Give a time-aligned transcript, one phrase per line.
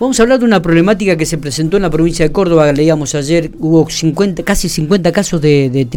[0.00, 3.16] Vamos a hablar de una problemática que se presentó en la provincia de Córdoba, leíamos
[3.16, 5.88] ayer, hubo 50, casi 50 casos de,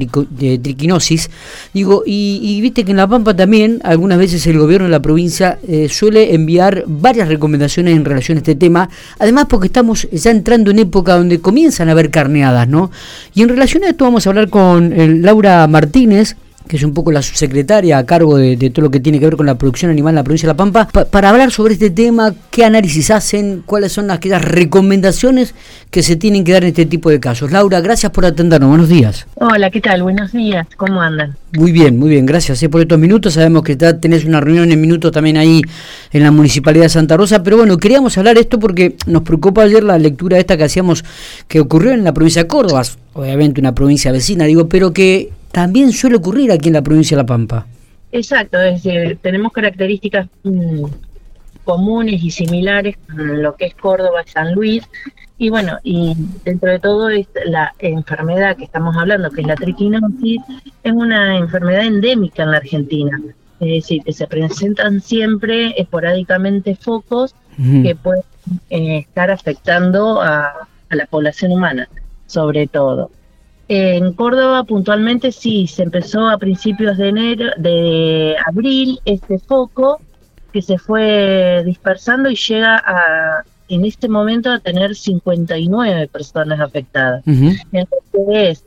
[0.63, 1.29] triquinosis,
[1.71, 5.59] digo, y, viste que en La Pampa también algunas veces el gobierno de la provincia
[5.67, 8.89] eh, suele enviar varias recomendaciones en relación a este tema,
[9.20, 12.90] además porque estamos ya entrando en época donde comienzan a haber carneadas, ¿no?
[13.36, 16.93] Y en relación a esto vamos a hablar con eh, Laura Martínez, que es un
[16.93, 19.91] poco la subsecretaria a cargo de, todo lo que tiene que ver con la producción
[19.91, 23.64] animal en la provincia de La Pampa, para hablar sobre este tema, qué análisis hacen,
[23.66, 25.54] cuáles son aquellas recomendaciones
[25.89, 27.52] que se tienen que dar en este tipo de casos.
[27.52, 29.27] Laura, gracias por atendernos, buenos días.
[29.36, 30.03] Hola, ¿qué tal?
[30.03, 31.36] Buenos días, ¿cómo andan?
[31.53, 33.34] Muy bien, muy bien, gracias eh, por estos minutos.
[33.34, 35.62] Sabemos que ya tenés una reunión en minutos también ahí
[36.12, 39.84] en la Municipalidad de Santa Rosa, pero bueno, queríamos hablar esto porque nos preocupa ayer
[39.84, 41.03] la lectura esta que hacíamos,
[41.48, 42.84] que ocurrió en la provincia de Córdoba,
[43.14, 47.23] obviamente una provincia vecina, digo, pero que también suele ocurrir aquí en la provincia de
[47.23, 47.66] La Pampa.
[48.12, 50.86] Exacto, es decir, tenemos características mm,
[51.64, 54.84] comunes y similares con lo que es Córdoba y San Luis.
[55.38, 59.56] Y bueno, y dentro de todo es la enfermedad que estamos hablando, que es la
[59.56, 60.42] triquinosis,
[60.84, 63.20] es una enfermedad endémica en la Argentina.
[63.59, 68.23] Es decir, que se presentan siempre esporádicamente focos que pueden
[68.72, 71.88] eh, estar afectando a la población humana,
[72.25, 73.12] sobre todo.
[73.73, 80.02] En Córdoba puntualmente sí, se empezó a principios de enero, de abril, este foco
[80.52, 87.23] que se fue dispersando y llega a, en este momento a tener 59 personas afectadas.
[87.25, 88.66] Entonces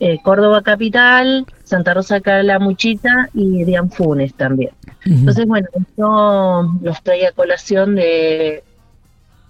[0.00, 4.70] eh, Córdoba Capital, Santa Rosa Calamuchita y Dianfunes también.
[5.04, 8.64] Entonces, bueno, esto nos trae a colación de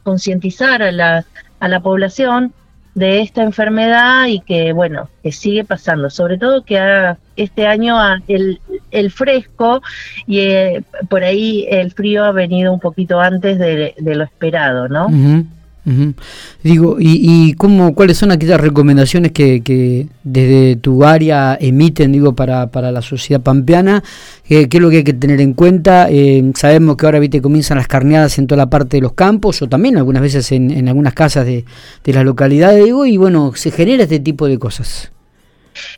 [0.02, 1.24] concientizar a la,
[1.60, 2.52] a la población
[2.96, 6.08] de esta enfermedad y que, bueno, que sigue pasando.
[6.08, 8.58] Sobre todo que este año el,
[8.90, 9.82] el fresco
[10.26, 15.08] y eh, por ahí el frío ha venido un poquito antes de, lo esperado, ¿no?
[16.64, 22.34] Digo, ¿y, y cómo, cuáles son aquellas recomendaciones que, que desde tu área emiten, digo,
[22.34, 24.02] para, para la sociedad pampeana?
[24.48, 26.08] ¿Qué, es lo que hay que tener en cuenta?
[26.10, 29.62] Eh, sabemos que ahora, viste, comienzan las carneadas en toda la parte de los campos
[29.62, 31.64] o también algunas veces en, en algunas casas de,
[32.02, 35.12] de las localidades, digo, y bueno, se genera este tipo de cosas.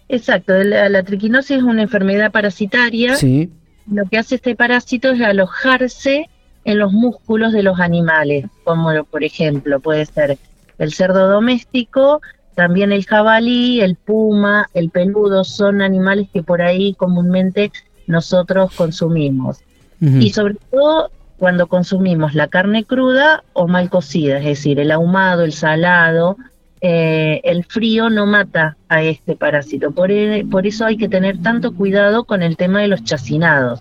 [0.08, 3.14] Exacto, la, la triquinosis es una enfermedad parasitaria.
[3.16, 3.48] Sí.
[3.90, 6.28] Lo que hace este parásito es alojarse
[6.68, 10.36] en los músculos de los animales, como por ejemplo puede ser
[10.78, 12.20] el cerdo doméstico,
[12.54, 17.72] también el jabalí, el puma, el peludo, son animales que por ahí comúnmente
[18.06, 19.60] nosotros consumimos.
[20.00, 25.44] Y sobre todo cuando consumimos la carne cruda o mal cocida, es decir, el ahumado,
[25.44, 26.36] el salado,
[26.82, 29.90] eh, el frío no mata a este parásito.
[29.92, 33.80] Por, e, por, eso hay que tener tanto cuidado con el tema de los chacinados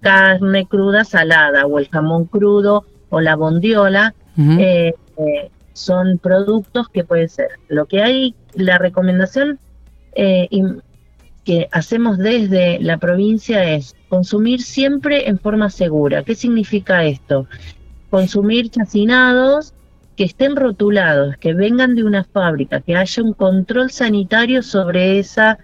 [0.00, 7.04] carne cruda salada o el jamón crudo o la bondiola eh, eh, son productos que
[7.04, 7.48] pueden ser.
[7.68, 9.58] Lo que hay, la recomendación
[10.14, 10.48] eh,
[11.44, 16.22] que hacemos desde la provincia es consumir siempre en forma segura.
[16.22, 17.46] ¿Qué significa esto?
[18.10, 19.72] Consumir chacinados
[20.16, 25.58] que estén rotulados, que vengan de una fábrica, que haya un control sanitario sobre esa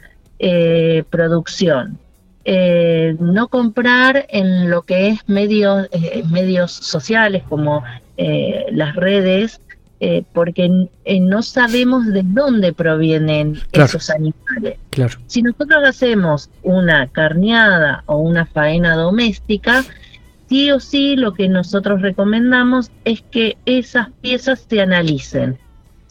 [1.11, 1.99] producción.
[2.45, 7.85] Eh, no comprar en lo que es medios, eh, medios sociales como
[8.17, 9.61] eh, las redes,
[10.33, 10.69] porque
[11.21, 14.77] no sabemos de dónde provienen esos animales.
[15.29, 19.85] Si nosotros hacemos una carneada o una faena doméstica,
[20.49, 25.57] sí o sí lo que nosotros recomendamos es que esas piezas se analicen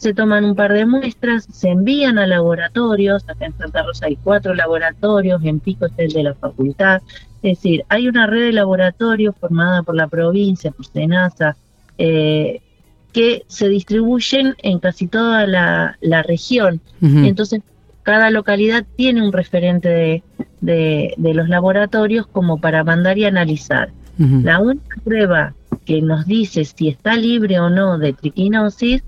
[0.02, 4.16] se toman un par de muestras, se envían a laboratorios, acá en Santa Rosa hay
[4.16, 7.02] cuatro laboratorios, en Pico es el de la facultad,
[7.40, 11.56] es decir, hay una red de laboratorios formada por la provincia, por SENASA,
[11.98, 12.62] eh,
[13.12, 16.80] que se distribuyen en casi toda la, región.
[17.00, 17.60] Entonces,
[18.02, 20.24] cada localidad tiene un referente
[20.60, 23.92] de, los laboratorios como para mandar y analizar.
[24.18, 29.02] La única prueba que nos dice si está libre o no de triquinosis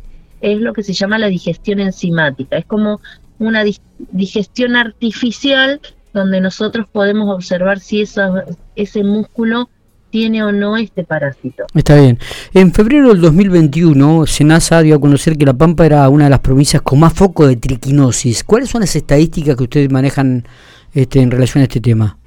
[0.44, 2.58] es lo que se llama la digestión enzimática.
[2.58, 3.00] Es como
[3.38, 3.64] una
[4.10, 5.80] digestión artificial
[6.12, 9.70] donde nosotros podemos observar si ese músculo
[10.10, 11.64] tiene o no este parásito.
[11.74, 12.18] Está bien.
[12.52, 16.40] En febrero del 2021, Senasa dio a conocer que La Pampa era una de las
[16.40, 18.44] provincias con más foco de triquinosis.
[18.44, 20.46] ¿Cuáles son las estadísticas que ustedes manejan
[20.92, 22.18] este, en relación a este tema?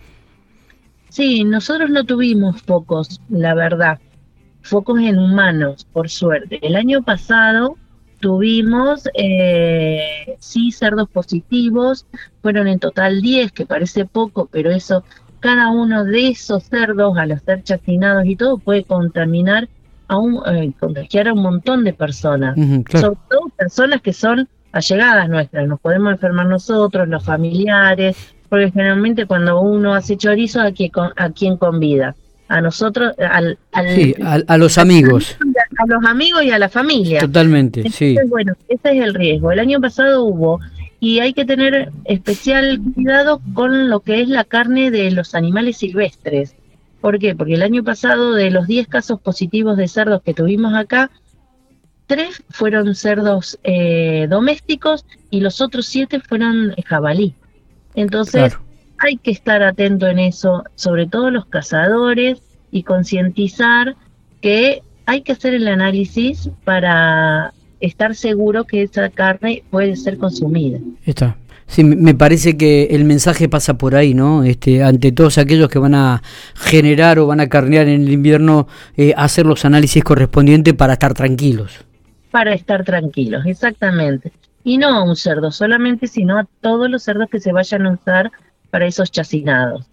[1.09, 3.99] Sí, nosotros no tuvimos focos, la verdad.
[4.63, 6.59] Focos en humanos, por suerte.
[6.61, 7.77] El año pasado
[8.19, 12.05] Tuvimos, eh, sí, cerdos positivos,
[12.41, 15.03] fueron en total 10, que parece poco, pero eso,
[15.39, 19.69] cada uno de esos cerdos, al ser chacinados y todo, puede contaminar
[20.07, 25.29] a un, eh, contagiar a un montón de personas, sobre todo personas que son allegadas
[25.29, 28.15] nuestras, nos podemos enfermar nosotros, los familiares,
[28.49, 32.15] porque generalmente cuando uno hace chorizo, ¿a quién, a quién convida?
[32.49, 33.57] A nosotros, al,
[33.93, 35.37] sí, a, los amigos.
[35.77, 37.19] A los amigos y a la familia.
[37.19, 38.15] Totalmente, sí.
[38.27, 39.51] Bueno, ese es el riesgo.
[39.51, 40.59] El año pasado hubo,
[40.99, 45.77] y hay que tener especial cuidado con lo que es la carne de los animales
[45.77, 46.55] silvestres.
[47.01, 47.35] ¿Por qué?
[47.35, 51.11] Porque el año pasado, de los 10 casos positivos de cerdos que tuvimos acá,
[52.07, 57.35] tres fueron cerdos eh, domésticos y los otros siete fueron jabalí.
[57.93, 58.57] Entonces
[58.97, 62.41] hay que estar atento en eso, sobre todo los cazadores,
[62.71, 63.95] y concientizar
[64.41, 70.77] que hay que hacer el análisis para estar seguro que esa carne puede ser consumida.
[71.03, 71.37] Está.
[71.65, 74.43] Sí, me parece que el mensaje pasa por ahí, ¿no?
[74.43, 76.21] Este, ante todos aquellos que van a
[76.55, 81.13] generar o van a carnear en el invierno, eh, hacer los análisis correspondientes para estar
[81.13, 81.87] tranquilos
[82.31, 84.31] para estar tranquilos, exactamente.
[84.63, 87.93] Y no a un cerdo solamente, sino a todos los cerdos que se vayan a
[87.93, 88.31] usar
[88.69, 89.85] para esos chacinados.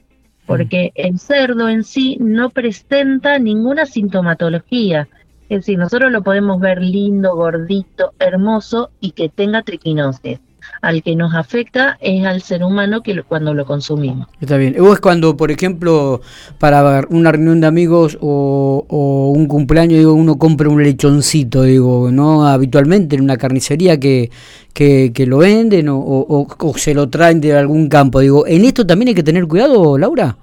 [0.46, 1.00] Porque mm.
[1.00, 5.08] el cerdo en sí no presenta ninguna sintomatología.
[5.48, 10.40] Es decir, nosotros lo podemos ver lindo, gordito, hermoso y que tenga triquinosis
[10.80, 14.28] al que nos afecta es al ser humano que cuando lo consumimos.
[14.40, 14.74] Está bien.
[14.76, 16.20] Es cuando, por ejemplo,
[16.58, 22.46] para una reunión de amigos o, un cumpleaños, digo, uno compra un lechoncito, digo, ¿no?
[22.46, 24.30] Habitualmente en una carnicería que,
[24.72, 28.20] que, lo venden o, o, se lo traen de algún campo.
[28.20, 30.36] Digo, ¿en esto también hay que tener cuidado, Laura?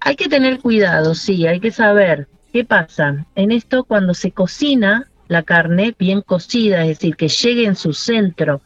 [0.00, 3.26] Hay que tener cuidado, sí, hay que saber qué pasa.
[3.34, 7.92] En esto, cuando se cocina la carne bien cocida, es decir, que llegue en su
[7.92, 8.62] centro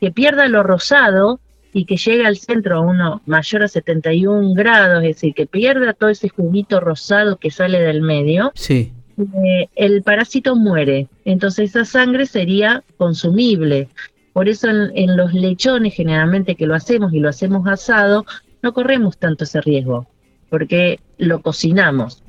[0.00, 1.40] que pierda lo rosado
[1.72, 5.92] y que llegue al centro a uno mayor a 71 grados, es decir, que pierda
[5.92, 8.92] todo ese juguito rosado que sale del medio, sí.
[9.18, 11.08] Eh, el parásito muere.
[11.24, 13.88] Entonces esa sangre sería consumible.
[14.32, 18.24] Por eso en, en, los lechones generalmente que lo hacemos y lo hacemos asado,
[18.62, 20.06] no corremos tanto ese riesgo,
[20.48, 22.22] porque lo cocinamos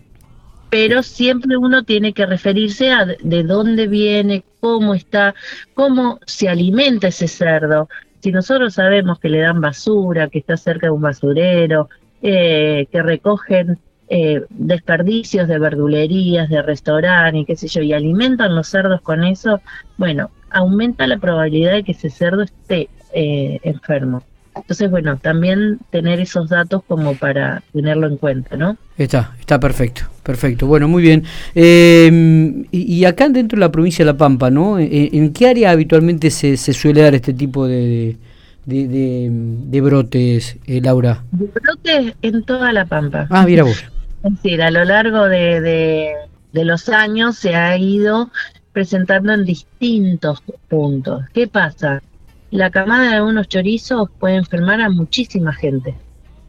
[0.70, 5.34] pero siempre uno tiene que referirse a de dónde viene, cómo está,
[5.74, 7.90] cómo se alimenta ese cerdo.
[8.22, 11.90] Si nosotros sabemos que le dan basura, que está cerca de un basurero,
[12.22, 13.80] eh, que recogen
[14.10, 19.62] eh, desperdicios de verdulerías, de restaurantes, qué sé yo, y alimentan los cerdos con eso,
[19.98, 24.24] bueno, aumenta la probabilidad de que ese cerdo esté eh, enfermo.
[24.62, 28.78] Entonces, bueno, también tener esos datos como para tenerlo en cuenta, ¿no?
[28.98, 30.68] Está, está perfecto, perfecto.
[30.68, 31.24] Bueno, muy bien.
[31.56, 34.78] Eh, y, acá dentro de la provincia de La Pampa, ¿no?
[34.80, 38.18] ¿En, qué área habitualmente se, se, suele dar este tipo de,
[38.66, 41.24] de, brotes, eh, Laura?
[41.32, 43.28] De brotes en toda La Pampa.
[43.30, 43.84] Ah, mira vos.
[44.24, 46.14] Es decir, a lo largo de,
[46.52, 48.30] de los años se ha ido
[48.74, 51.24] presentando en distintos puntos.
[51.34, 52.02] ¿Qué pasa?
[52.52, 55.96] La camada de unos chorizos puede enfermar a muchísima gente.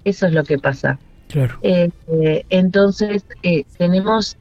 [0.05, 0.99] Eso es lo que pasa.
[1.29, 1.58] Claro.
[1.62, 4.37] Eh, eh, entonces, eh, tenemos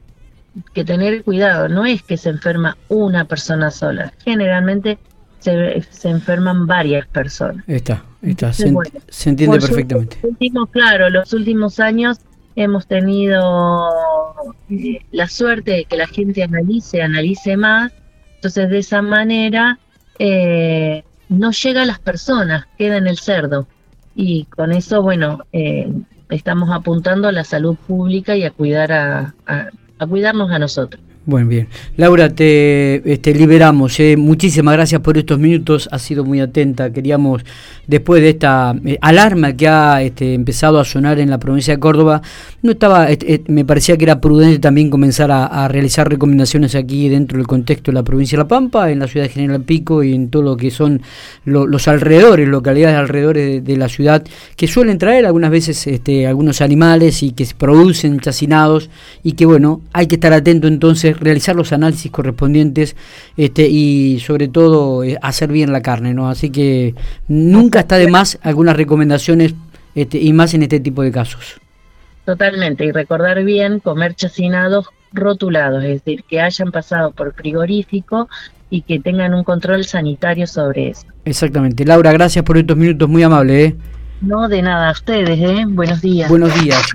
[0.74, 1.68] que tener cuidado.
[1.68, 4.12] No es que se enferma una persona sola.
[4.24, 4.98] Generalmente
[5.38, 7.64] se, se enferman varias personas.
[7.68, 8.52] Está, está.
[8.52, 8.68] Se,
[9.28, 10.18] entiende perfectamente.
[10.70, 12.18] claro, los últimos años
[12.56, 13.88] hemos tenido
[15.12, 17.92] la suerte de que la gente analice, analice más.
[18.36, 19.78] Entonces, de esa manera,
[20.18, 23.66] eh, no llega a las personas, queda en el cerdo.
[24.14, 25.90] Y con eso, bueno, eh,
[26.28, 31.00] estamos apuntando a la salud pública y a cuidar a, a cuidarnos a nosotros.
[31.30, 31.68] Bueno, bien.
[31.96, 34.00] Laura, te este, liberamos.
[34.00, 34.16] Eh.
[34.16, 35.88] Muchísimas gracias por estos minutos.
[35.92, 36.92] Ha sido muy atenta.
[36.92, 37.44] Queríamos,
[37.86, 41.78] después de esta eh, alarma que ha este, empezado a sonar en la provincia de
[41.78, 42.20] Córdoba,
[42.62, 43.06] no estaba,
[43.46, 47.94] me parecía que era prudente también comenzar a, realizar recomendaciones aquí dentro del contexto de
[47.94, 50.56] la provincia de La Pampa, en la ciudad de General Pico y en todo lo
[50.56, 51.00] que son
[51.44, 54.24] los alrededores, localidades alrededores de, la ciudad,
[54.56, 58.90] que suelen traer algunas veces este, algunos animales y que se producen chacinados
[59.22, 62.96] y que, bueno, hay que estar atento entonces realizar los análisis correspondientes
[63.36, 66.28] este, y sobre todo eh, hacer bien la carne, ¿no?
[66.28, 66.94] Así que
[67.28, 69.54] nunca está de más algunas recomendaciones
[69.94, 71.60] este, y más en este tipo de casos.
[72.24, 78.28] Totalmente, y recordar bien comer chacinados rotulados, es decir, que hayan pasado por frigorífico
[78.70, 81.06] y que tengan un control sanitario sobre eso.
[81.24, 81.84] Exactamente.
[81.84, 83.64] Laura, gracias por estos minutos, muy amable.
[83.64, 83.76] ¿eh?
[84.20, 85.64] No, de nada, a ustedes, ¿eh?
[85.66, 86.28] Buenos días.
[86.28, 86.80] Buenos días.